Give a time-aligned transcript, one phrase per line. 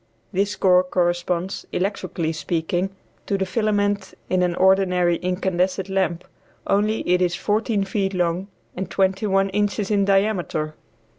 [0.33, 2.89] This core corresponds, electrically speaking,
[3.27, 6.23] to the filament in an ordinary incandescent lamp,
[6.65, 10.73] only it is fourteen feet long and twenty one inches in diameter.